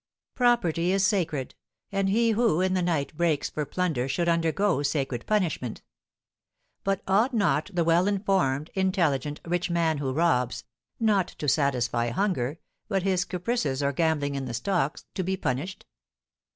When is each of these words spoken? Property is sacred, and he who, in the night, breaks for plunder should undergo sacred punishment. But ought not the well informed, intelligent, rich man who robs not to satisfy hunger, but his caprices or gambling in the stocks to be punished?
Property 0.33 0.91
is 0.91 1.05
sacred, 1.05 1.53
and 1.91 2.09
he 2.09 2.31
who, 2.31 2.59
in 2.59 2.73
the 2.73 2.81
night, 2.81 3.15
breaks 3.15 3.51
for 3.51 3.65
plunder 3.67 4.07
should 4.07 4.27
undergo 4.27 4.81
sacred 4.81 5.27
punishment. 5.27 5.83
But 6.83 7.03
ought 7.07 7.35
not 7.35 7.69
the 7.71 7.83
well 7.83 8.07
informed, 8.07 8.71
intelligent, 8.73 9.41
rich 9.45 9.69
man 9.69 9.99
who 9.99 10.11
robs 10.11 10.63
not 10.99 11.27
to 11.27 11.47
satisfy 11.47 12.09
hunger, 12.09 12.57
but 12.87 13.03
his 13.03 13.25
caprices 13.25 13.83
or 13.83 13.91
gambling 13.91 14.33
in 14.33 14.45
the 14.45 14.55
stocks 14.55 15.05
to 15.13 15.21
be 15.23 15.37
punished? 15.37 15.85